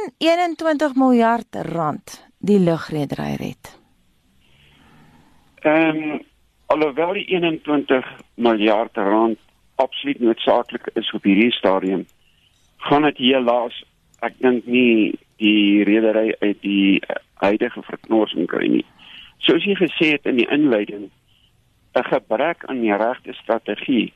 [0.00, 3.78] kan 21 miljard rand die lugredery red?
[5.60, 6.20] Ehm um,
[6.66, 9.38] alhoewel die 21 miljard rand
[9.74, 12.06] absoluut noodsaaklik is op hierdie stadium,
[12.76, 13.82] gaan dit helaas
[14.22, 17.00] ek dink nie die redery uit die
[17.42, 18.86] huidige verknorsing kry nie.
[19.40, 21.10] Soos jy gesê het in die inleiding,
[21.96, 24.12] 'n gebrek aan die regte strategie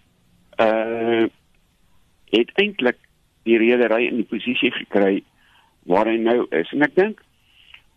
[0.60, 1.26] uh
[2.34, 2.98] het eintlik
[3.44, 5.22] die redery in die posisie gekry
[5.84, 6.70] waar hy nou is.
[6.72, 7.22] En ek dink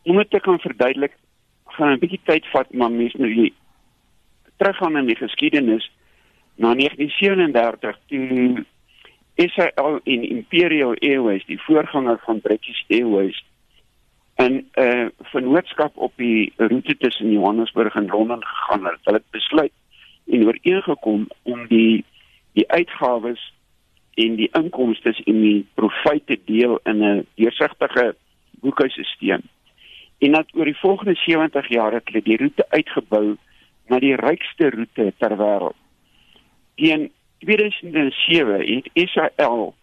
[0.07, 1.13] om dit te kan verduidelik,
[1.75, 3.53] gaan 'n bietjie tyd vat, maar mense moet die
[4.57, 5.91] teruggaan in die geskiedenis
[6.55, 8.65] na 1937 toe
[9.35, 13.43] SAL in Imperial Airways, die voorganger van British Airways,
[14.37, 18.99] en 'n uh, eh, vennootskap op die roete tussen Johannesburg en Londen gegaan het.
[19.03, 19.71] Hulle het besluit
[20.25, 22.05] en ooreengekom om die
[22.53, 23.53] die uitgawes
[24.17, 28.15] en die inkomste en die profite deel in 'n deursigtige
[28.61, 29.41] boekhuisstelsel.
[30.17, 33.37] En dat oor die volgende 70 jaar het hulle die roete uitgebou
[33.87, 35.77] na die rykste roete ter wêreld.
[36.75, 39.75] In 2007 het SAL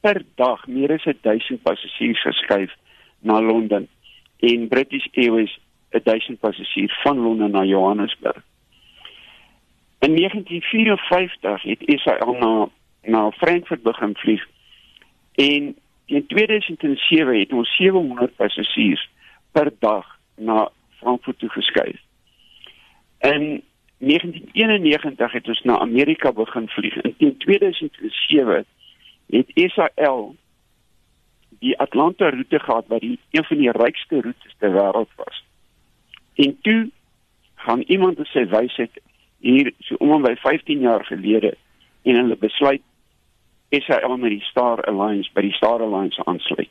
[0.00, 2.74] per dag meer as 1000 passasiers geskuif
[3.20, 3.88] na Londen
[4.38, 5.58] en British Airways
[5.90, 8.42] 1000 passasiers van Londen na Johannesburg.
[9.98, 12.68] In 1954 het SAL na
[13.02, 14.46] na Frankfurt begin vlieg
[15.34, 19.10] en in 2007 het ons 700 passasiers
[19.52, 22.00] per dag na Frankfurt toe geskuif.
[23.18, 23.62] In
[23.98, 27.00] 1991 het ons na Amerika begin vlieg.
[27.16, 28.64] In 2007
[29.26, 30.34] het SAL
[31.58, 35.44] die Atlanta roete gehad wat die een van die rykste roetes ter wêreld was.
[36.34, 36.90] En toe
[37.54, 39.00] gaan iemand op sy wysheid
[39.38, 41.54] hier so om en by 15 jaar gelede
[42.02, 42.82] en hulle besluit
[43.72, 46.70] SAL met die Star Alliance by die Star Alliance aansluit.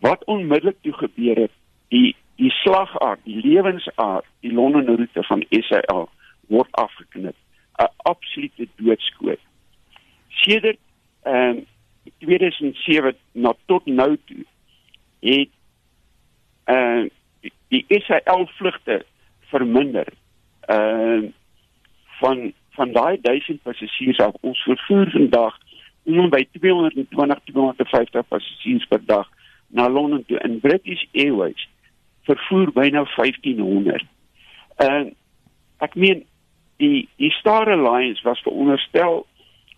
[0.00, 1.54] Wat onmiddellik toe gebeur het,
[1.88, 6.08] die die slagaard, die lewensaard, die Londen roete van SAL
[6.48, 7.36] word afgeknip.
[7.76, 9.40] 'n Absolute doodskoot.
[10.28, 10.78] Sedert
[11.22, 11.66] ehm um,
[12.18, 14.44] 2007 na tot nou toe
[15.20, 15.50] het
[16.64, 19.04] ehm uh, die, die SAL vlugte
[19.52, 20.08] verminder.
[20.60, 21.30] Ehm uh,
[22.20, 25.58] van van daai 1000 passasiers af ons vervoer vandag
[26.18, 29.28] om by 220 250 passasiers per dag
[29.68, 31.68] na Londen toe in British Airways
[32.26, 34.04] vervoer byna 1500.
[34.76, 35.12] En uh,
[35.78, 36.24] ek meen
[36.80, 39.26] die die Star Alliance was veronderstel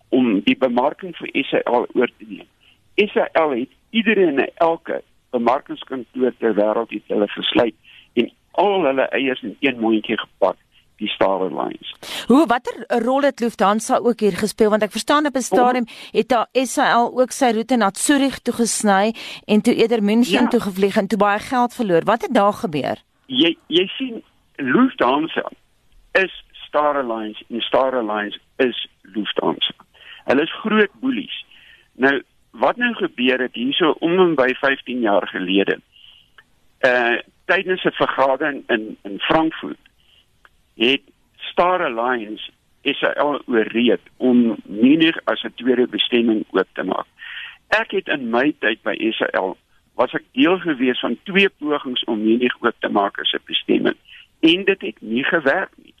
[0.09, 2.47] om die bemarking vir SAL oor te neem.
[2.95, 5.01] SAL het iedere en elke
[5.33, 7.75] bemarkingskantoor ter wêreld het hulle gesluit
[8.19, 8.29] en
[8.61, 10.59] al hulle eiers in een mondjie gepak
[11.03, 11.93] die Star Alliance.
[12.27, 16.29] Hoe watter rol het Lufthansa ook hier gespeel want ek verstaan op 'n stadium het
[16.29, 19.15] daar SAL ook sy roete na Zurich toe gesny
[19.45, 20.47] en toe eerder München ja.
[20.47, 22.03] toe gevlieg en toe baie geld verloor.
[22.03, 22.97] Wat het daar gebeur?
[23.25, 24.23] Jy jy sien
[24.55, 25.49] Lufthansa
[26.11, 29.73] is Star Alliance en Star Alliance is Lufthansa.
[30.25, 31.45] Hulle is groot boelies.
[31.93, 32.21] Nou
[32.51, 35.79] wat nou gebeur het hierso om en by 15 jaar gelede.
[36.85, 39.77] Uh tydens 'n vergadering in in Frankfurt
[40.75, 41.01] het
[41.35, 42.51] Star Alliance
[42.83, 47.07] SAL oorreed om Munich as 'n tweede bestemming oop te maak.
[47.67, 49.57] Ek het in my tyd by SAL
[49.95, 53.95] was ek deel gewees van twee pogings om Munich oop te maak as 'n bestemming
[54.39, 55.93] en dit het nie gewerk nie.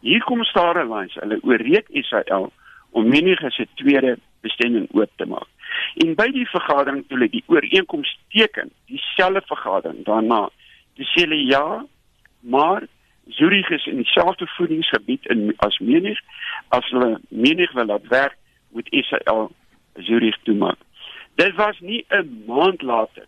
[0.00, 2.52] Hier kom Star Alliance, hulle oorreed SAL
[2.90, 5.48] om Munich as 'n tweede bestemming oop te maak.
[5.94, 10.48] En by die vergadering toe hulle die ooreenkoms teken, dieselfde vergadering daarna,
[10.94, 11.86] dis hulle ja,
[12.40, 12.86] maar
[13.28, 16.20] Zurich is in dieselfde voedingsgebied in as Munich.
[16.68, 18.36] As hulle Munich wil laat werk,
[18.68, 19.52] moet Israel
[19.94, 20.78] Zurich toe maak.
[21.34, 23.26] Dit was nie 'n maand later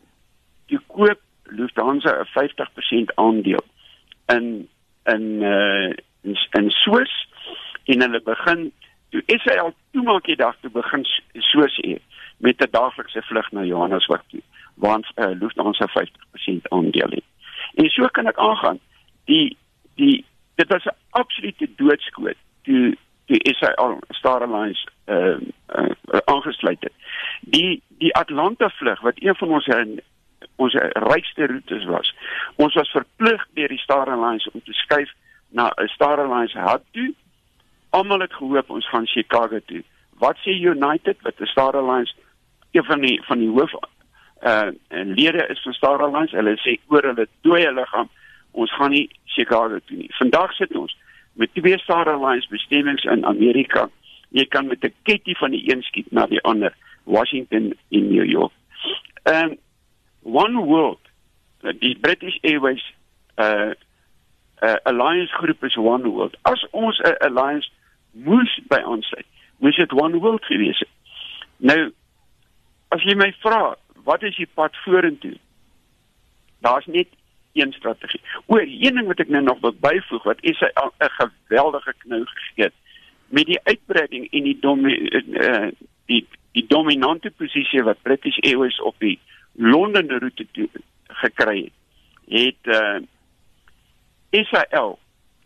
[0.67, 3.65] toe koop Lufthansa 'n 50% aandeel
[4.27, 4.69] in
[5.05, 7.29] in uh in, in Swiss
[7.85, 8.73] en hulle begin
[9.09, 12.01] toe Israel toe maak die dag toe begin Swiss hier
[12.37, 14.43] met 'n daaglikse vlug na Johannesburg toe
[14.75, 17.25] waar uh, Lufthansa 50% aandeel het.
[17.75, 18.79] En so kan ek aangaan.
[19.25, 19.57] Die
[20.01, 20.25] die
[20.61, 22.97] dit was 'n absolute doodskoot toe
[23.31, 25.39] die SAL Star Alliance uh,
[25.77, 26.93] uh, aangesluit het.
[27.41, 29.69] Die die Atlanta vlug wat een van ons
[30.57, 32.15] ons rykste roetes was.
[32.57, 35.13] Ons was verplig deur die Star Alliance om te skuif
[35.49, 37.15] na 'n Star Alliance hub toe.
[37.91, 39.83] Almal het gehoop ons gaan Chicago toe.
[40.19, 42.15] Wat sê United wat die Star Alliance
[42.71, 43.73] een van die van die hoof
[44.43, 46.37] uh lede is van Star Alliance.
[46.37, 48.09] Hulle sê oor hulle dooie liggaam
[48.53, 50.11] ons gaan nie Chicago toe nie.
[50.19, 50.97] Vandag sit ons
[51.33, 53.89] met twee Star Alliance bestemmings in Amerika.
[54.31, 56.75] Jy kan met 'n ketting van die een skiet na die ander,
[57.05, 58.53] Washington en New York.
[59.23, 59.55] Ehm
[60.23, 61.01] One World,
[61.79, 62.85] die British Airways
[63.37, 63.73] uh
[64.63, 66.37] uh alliance groep is One World.
[66.43, 67.71] As ons 'n alliance
[68.13, 69.23] moes by ons sê,
[69.59, 70.89] moes dit One World gewees het.
[71.57, 71.93] Nou
[72.89, 75.37] as jy my vra, wat is die pad vorentoe?
[76.61, 77.09] Daar's net
[77.53, 78.21] een strategie.
[78.47, 82.65] Oor een ding wat ek nou nog wil byvoeg wat is 'n geweldige knou gegee
[82.65, 82.75] het
[83.29, 85.69] met die uitbreiding en die dom uh,
[86.07, 89.19] die die dominante posisie wat British Airways op die
[89.55, 90.47] Londen roete
[91.07, 91.71] gekry
[92.29, 92.99] het, het uh
[94.31, 94.99] Israel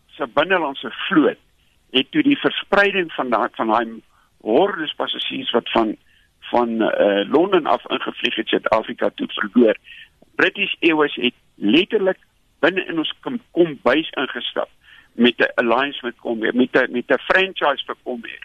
[0.07, 1.41] se binnelandse vloot
[1.91, 4.03] het toe die verspreiding van daai van daai
[4.41, 5.97] hordes passasiers wat van
[6.51, 9.77] van uh Londen af ingevlieg het Suid-Afrika toe verloor.
[10.37, 12.19] British Airways het letterlik
[12.65, 14.71] binne in ons kom, kom bys ingestap
[15.15, 18.43] met 'n alliance met Comair, met 'n met 'n franchise vir Comair.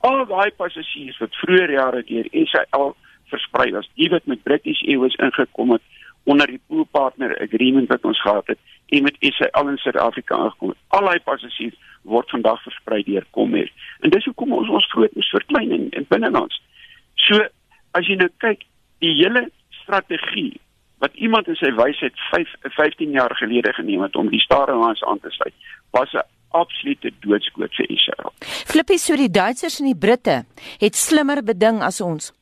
[0.00, 5.14] Al daai passasiers wat vroeër jare deur SAL versprei was, die wat met British Airways
[5.14, 5.82] ingekom het
[6.24, 10.68] onder die pool partner agreement wat ons gehad het en met SAL in Suid-Afrika aangekom
[10.68, 10.78] het.
[10.88, 13.72] Al daai passasiers word vandag versprei deur Comair.
[14.00, 16.62] En dis hoekom ons ons vloot moet verklein in, in binnelands.
[17.14, 17.46] So
[17.90, 18.62] as jy nou kyk,
[18.98, 19.50] die hele
[19.82, 20.60] strategie
[20.98, 25.20] wat iemand in sy wysheid 5 15 jaar gelede geneem het om die Starlines aan
[25.20, 25.54] te sluit,
[25.90, 28.32] was 'n absolute doodskoot vir Israel.
[28.40, 30.44] Flippie, so die Duitsers en die Britte
[30.78, 32.32] het slimmer beding as ons.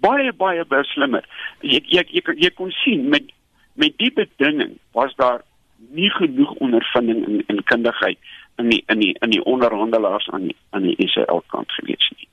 [0.00, 1.24] Baie baie baie slimmer.
[1.60, 3.32] Jy jy jy, jy kon sien met
[3.74, 5.42] met die bedinging was daar
[5.90, 8.18] nie genoeg ondervinding en, en kundigheid
[8.56, 12.28] in die in die in die onderhandelaars aan die aan die Israel kant gewees nie.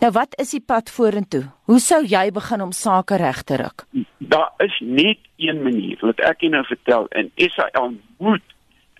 [0.00, 1.44] Nou wat is die pad vorentoe?
[1.70, 3.86] Hoe sou jy begin om sake reg te ruk?
[4.30, 8.52] Daar is net een manier, wat ek jou nou vertel en Israel moet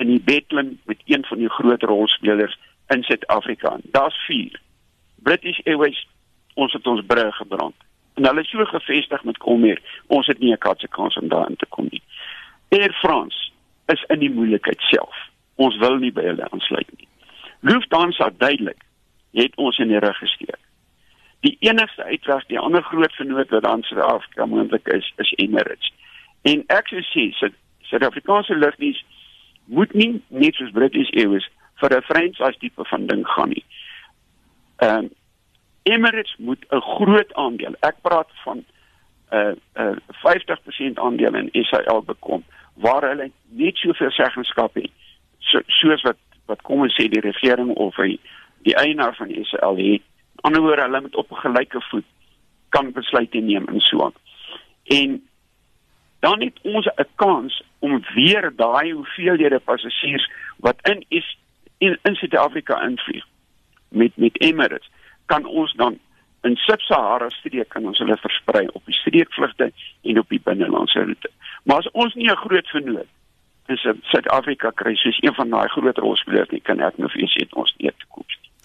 [0.02, 2.56] in die bedlam met een van die groot rolspelers
[2.94, 3.76] in Suid-Afrika.
[3.94, 4.60] Daar's 4.
[5.22, 6.00] British Airways,
[6.54, 7.76] ons het ons brug gebrand.
[8.14, 11.56] En hulle is so gevestig met Comair, ons het nie 'n katse kans om daarin
[11.56, 12.02] te kom nie.
[12.68, 13.50] Air France
[13.86, 15.16] is in die moeilikheid self.
[15.54, 17.08] Ons wil nie by hulle aansluit nie.
[17.60, 18.82] Lufthansa duidelik
[19.32, 20.59] het ons in die rug gesteek
[21.40, 25.92] die enigste uitweg die ander groot vernoot wat dan Suid-Afrika moontlik is is Emirates.
[26.42, 27.30] En ek sou sê
[27.90, 29.04] Suid-Afrikaanse lugdiens
[29.64, 31.48] moet nie net soos British Airways
[31.80, 33.64] vir 'n franchise tipe van ding gaan nie.
[34.76, 35.10] Ehm um,
[35.82, 37.74] Emirates moet 'n groot aandeel.
[37.80, 38.64] Ek praat van
[39.32, 42.44] 'n uh, uh, 50% aandeel in SAL bekom
[42.74, 44.90] waar hulle net soveel seggenskap het
[45.38, 46.18] so, soos wat
[46.50, 48.18] wat kom ons sê die regering of die,
[48.66, 50.02] die eienaar van SAL het
[50.40, 52.04] ander woorde hulle moet op 'n gelyke voet
[52.68, 54.14] kan besluite neem en so aan.
[54.84, 55.28] En
[56.20, 61.38] dan het ons 'n kans om weer daai hoeveelhede passasiers wat in is
[61.78, 63.24] in, in Suid-Afrika invlieg
[63.88, 64.90] met met Emirates
[65.26, 65.98] kan ons dan
[66.40, 69.72] in Sub-Sahara streek kan ons hulle versprei op die streekvlugte
[70.02, 71.30] en op die binnelandse roete.
[71.62, 73.10] Maar as ons nie 'n groot vernoot
[73.66, 77.32] in Suid-Afrika kry soos een van daai groot rolspelers nie kan ek nou vir julle
[77.36, 77.92] sê ons nie.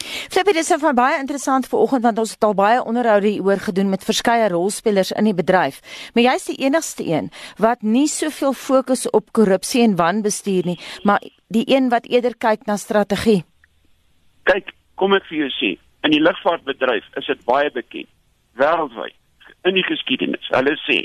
[0.06, 3.62] Flippie, dit is van baie interessant vir oggend want ons het al baie onderhoude hieroor
[3.68, 5.82] gedoen met verskeie rolspelers in die bedryf.
[6.14, 7.32] Maar jy's die enigste een
[7.62, 12.66] wat nie soveel fokus op korrupsie en wanbestuur nie, maar die een wat eerder kyk
[12.66, 13.44] na strategie.
[14.46, 15.76] Kyk, kom ek vir jou sê,
[16.06, 18.10] in die lugvaartbedryf is dit baie bekend
[18.60, 19.16] wêreldwyd
[19.66, 20.50] in die geskiedenis.
[20.54, 21.00] Hulle sê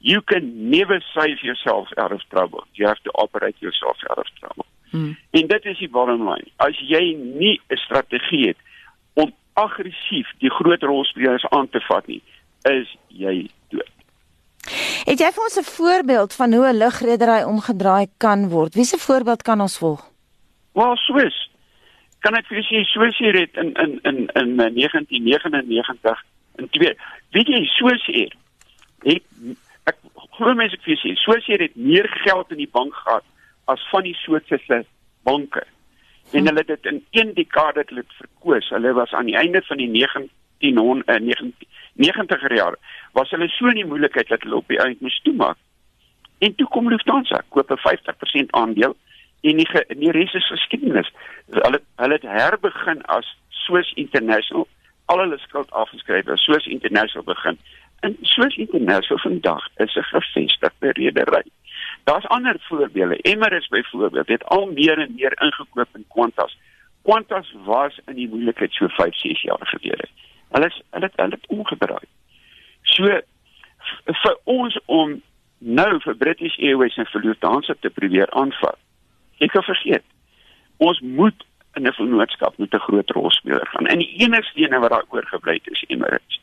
[0.00, 2.64] you can never save yourself out of trouble.
[2.74, 4.66] You have to operate yourself out of trouble.
[4.90, 5.16] Hmm.
[5.30, 6.48] En dit is die bottom line.
[6.56, 8.56] As jy nie 'n strategie het
[9.14, 12.22] om aggressief die groot rolspelers aan te vat nie,
[12.62, 13.90] is jy dood.
[15.08, 18.74] Het jy vir ons 'n voorbeeld van hoe 'n lugredery omgedraai kan word?
[18.74, 20.10] Wiese voorbeeld kan ons volg?
[20.72, 21.50] Wel, Swiss.
[22.18, 26.24] Kan ek vir julle sê Swiss het in in in in 1999
[26.56, 26.94] in twee.
[27.30, 28.34] Weet jy Swiss het
[29.02, 29.22] het
[29.84, 29.96] ek
[30.36, 33.24] glo mense ek vir julle sê Swiss het meer geld in die bank gehad
[33.68, 34.84] as van die Switserse
[35.28, 35.64] banke.
[36.32, 38.68] En hulle het dit in een dekade dit verkoos.
[38.68, 42.78] Hulle was aan die einde van die 1990 90er jare
[43.12, 45.58] was hulle so in die moeilikheid dat hulle op die eind moes toemaak.
[46.38, 48.96] En toe kom Lufthansa, koop 'n 50% aandeel
[49.42, 51.10] en die in die res is geskiedenis.
[51.50, 54.68] Hulle hulle het herbegin as Swiss International
[55.06, 57.58] al hulle skuld afgeskryf as Swiss International begin.
[58.00, 61.42] En Swiss International vandag is 'n gevestigde redery.
[62.08, 63.16] Daar's ander voorbeelde.
[63.16, 66.58] Emirates byvoorbeeld het al meer en meer ingekoop in Qantas.
[67.02, 70.08] Qantas was in die moeilikheid so 5, 6 jaar gelede.
[70.48, 72.06] Hulle is hulle het hulle het omgedraai.
[72.82, 73.20] So
[74.22, 75.22] vir ons om
[75.58, 78.80] nou vir British Airways en vir Lufthansa te probeer aanvat.
[79.44, 80.04] Ek kan vergeet.
[80.76, 81.44] Ons moet
[81.76, 83.86] in 'n vennootskap met 'n groot rolspeler gaan.
[83.86, 86.40] En die enigste een wat daar oorgebly het is Emirates.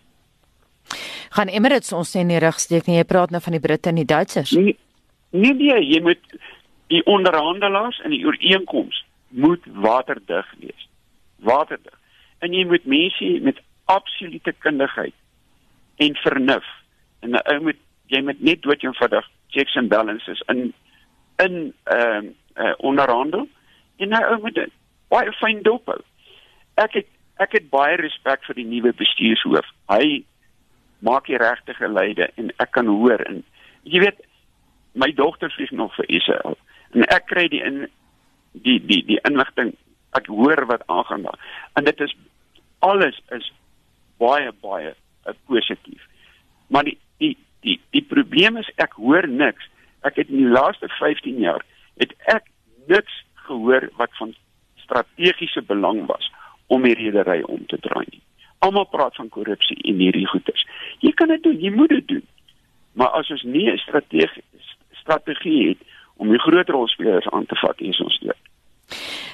[1.30, 2.98] Gaan Emirates ons sê in die rug steek nie.
[2.98, 4.52] Jy praat nou van die Britte en die Duitsers.
[4.52, 4.78] Nee,
[5.42, 6.38] nee, nee jy moet
[6.94, 9.04] die onderhandelaars in die ooreenkoms
[9.36, 10.88] moet waterdig wees.
[11.44, 11.94] Waterdig.
[12.40, 15.14] En jy moet mense met absolute kundigheid
[15.98, 16.68] en vernuf
[17.20, 20.74] en 'n ou moet jy moet net dood eenvoudig checks and balances in
[21.44, 23.48] in ehm uh, uh, onderhandel
[23.98, 24.60] en nou ou moet
[25.08, 26.02] baie fyn dop hou.
[26.74, 29.68] Ek het ek het baie respek vir die nuwe bestuurshoof.
[29.92, 30.24] Hy
[31.00, 33.44] maak die regte geleide en ek kan hoor en
[33.84, 34.25] jy weet
[34.96, 36.58] my dogter vlieg nog vir Israel.
[36.96, 37.86] En ek kry die in
[38.66, 39.74] die die die inligting
[40.16, 41.40] ek hoor wat aangaan daar.
[41.76, 42.16] En dit is
[42.80, 43.52] alles is
[44.22, 46.02] baie baie uh, positief.
[46.68, 47.36] Maar die die
[47.68, 49.68] die die probleem is ek hoor niks.
[50.08, 51.64] Ek het in die laaste 15 jaar
[52.00, 52.48] het ek
[52.88, 54.36] niks gehoor wat van
[54.86, 56.32] strategiese belang was
[56.68, 58.22] om die redery om te draai nie.
[58.66, 60.64] Almal praat van korrupsie en hierdie goeters
[61.04, 62.26] jy kan dit doen jy moet dit doen.
[62.96, 64.44] Maar as ons nie 'n strategie
[65.06, 65.82] strategie het
[66.18, 68.42] om die groot rolspelers aan te vat hier ons dood.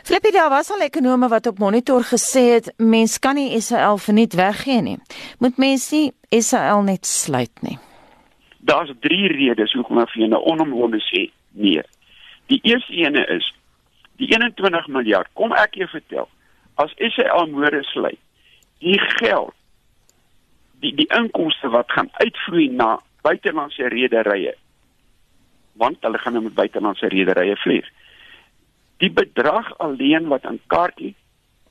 [0.03, 4.33] Flippie daar was al ekonome wat op monitor gesê het mens kan nie Israel verniet
[4.33, 4.97] weggee nie.
[5.39, 7.77] Moet mens nie Israel net sluit nie.
[8.57, 11.83] Daar's drie redes hoekom ek vir jou nou onomwonde sê nee.
[12.51, 13.47] Die eerste ene is
[14.19, 15.29] die 21 miljard.
[15.33, 16.27] Kom ek jou vertel.
[16.81, 18.19] As Israel môre sluit,
[18.81, 19.53] die geld
[20.81, 24.55] die die inkomste wat gaan uitvloei na buitelandse rederye
[25.73, 27.87] want hulle gaan nou met buitelandse rederye vlieg.
[28.97, 31.15] Die bedrag alleen wat aan kaartjie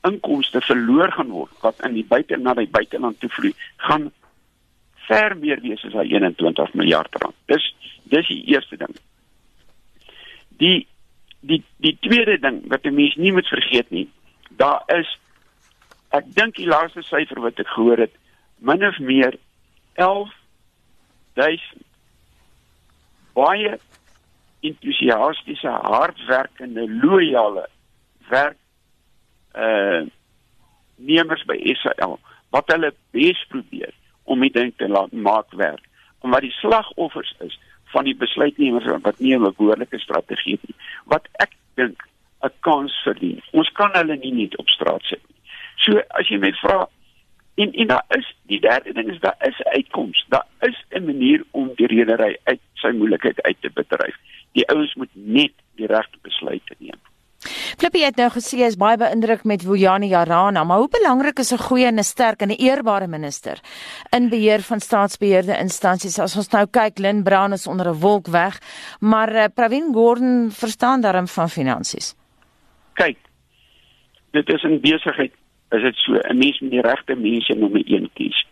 [0.08, 4.10] inkomste verloor gaan word wat in die buite na die buiteland toe vlieg, gaan
[5.08, 7.36] ver meer wees as 21 miljard rand.
[7.46, 7.74] Dis
[8.10, 8.94] dis die eerste ding.
[10.62, 10.86] Die
[11.40, 14.08] die die tweede ding wat 'n mens nie moet vergeet nie,
[14.56, 15.18] daar is
[16.10, 18.14] ek dink die laaste syfer wat ek gehoor het,
[18.58, 19.38] min of meer
[19.94, 21.84] 11000
[23.40, 23.76] baie
[24.60, 27.66] entoesiastiese, hardwerkende, loyale
[28.28, 28.58] werk
[29.56, 30.06] uh
[31.00, 32.18] nemers by Israel
[32.52, 33.94] wat hulle bes probeer
[34.28, 35.82] om dit ding te laat maak werk.
[36.20, 37.56] Wat die slagoffers is
[37.94, 40.76] van die besluitnemers wat nie 'n behoorlike strategie het nie.
[41.04, 42.04] Wat ek dink
[42.42, 43.42] 'n kans verdien.
[43.52, 45.40] Ons kan hulle nie net op straat sit nie.
[45.76, 46.88] So as jy my vra
[47.54, 50.24] en en daar is die derde ding is daar is 'n uitkoms.
[50.28, 54.18] Daar is 'n manier om die redery uit sy moeilikheid uit te bedryf
[54.58, 56.98] die ouens moet net die regte besluite neem.
[57.80, 61.64] Flippie het nou gesê is baie beïndruk met Wojani Jarana, maar hoe belangrik is 'n
[61.68, 63.56] goeie en 'n sterk en 'n eerbare minister
[64.12, 66.18] in beheer van staatsbeheerde instansies?
[66.18, 68.60] As ons nou kyk, Lynn Brown is onder 'n wolk weg,
[69.00, 72.14] maar uh, Pravin Gordhan verstaan darm van finansies.
[72.94, 73.18] Kyk,
[74.30, 75.32] dit is 'n besigheid,
[75.70, 78.46] is dit so, 'n mens moet die regte mense nommer 1 kies.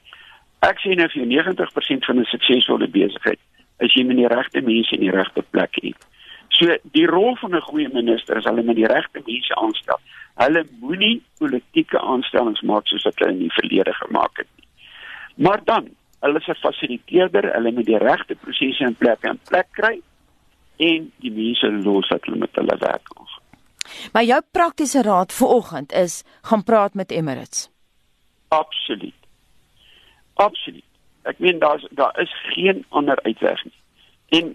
[0.61, 3.39] Ek sien nou vir 90% van 'n suksesvolle besigheid
[3.85, 6.07] as jy met die regte mense in die regte plek het.
[6.59, 10.01] So die rol van 'n goeie minister is hulle met die regte mense aanstel.
[10.35, 14.69] Hulle moenie politieke aanstellings maak soos wat hulle in die verlede gemaak het nie.
[15.35, 15.89] Maar dan,
[16.21, 20.01] hulle 'n fasiliteerder, hulle moet die regte prosesse in plek en plek kry
[20.77, 23.27] en die mense los dat hulle met hulle werk gaan.
[24.13, 27.71] Maar jou praktiese raad vir oggend is gaan praat met Emirates.
[28.49, 29.15] Absoluut.
[30.35, 30.88] Absoluut
[31.29, 33.79] ek meen daar's daar is geen ander uitweg nie.
[34.41, 34.47] En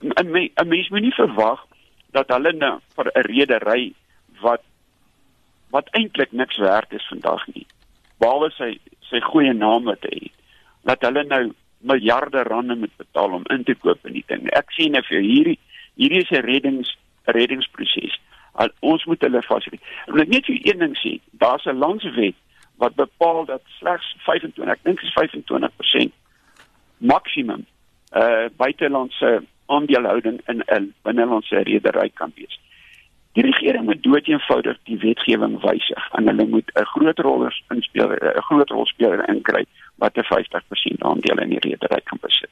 [0.00, 1.66] 'n mens moet nie verwag
[2.10, 3.92] dat hulle nou vir 'n redery
[4.40, 4.62] wat
[5.70, 7.66] wat eintlik niks werd is vandag nie.
[8.18, 10.36] Behalwe sy sy goeie naam wat hy het.
[10.82, 14.50] Dat hulle nou miljarde rande moet betaal om in te koop in die ding.
[14.50, 15.58] Ek sien nou vir hierdie
[15.94, 18.20] hierdie is 'n reddings reddingsproses.
[18.80, 20.20] Ons moet hulle fasiliteer.
[20.20, 22.34] Ek net vir een ding sê, daar's 'n landswet
[22.76, 26.12] wat bepaal dat slegs 25, ek dink is 25%
[27.00, 27.66] maksimum
[28.12, 32.60] uh buitelandse aandelehouding in 'n binnelandse redery kan wees.
[33.32, 38.42] Die regering moet doeteenvoudig die wetgewing wysig en hulle moet 'n groot rollers inspel 'n
[38.48, 39.64] groot rolspeler inkry
[39.96, 42.50] wat 'n 50% aandeel in die redery kan besit.